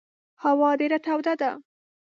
هوا 0.43 0.69
ډېره 0.79 0.97
توده 1.05 1.33
ده. 1.41 1.51